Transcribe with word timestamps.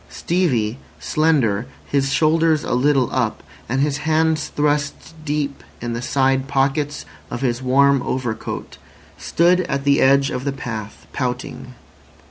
Stevie, 0.09 0.79
slender, 0.99 1.67
his 1.85 2.11
shoulders 2.11 2.63
a 2.63 2.73
little 2.73 3.07
up, 3.13 3.43
and 3.69 3.81
his 3.81 3.97
hands 3.97 4.47
thrust 4.47 5.13
deep 5.23 5.63
in 5.79 5.93
the 5.93 6.01
side 6.01 6.47
pockets 6.47 7.05
of 7.29 7.41
his 7.41 7.61
warm 7.61 8.01
overcoat, 8.01 8.79
stood 9.19 9.59
at 9.69 9.83
the 9.83 10.01
edge 10.01 10.31
of 10.31 10.43
the 10.43 10.51
path, 10.53 11.05
pouting. 11.13 11.75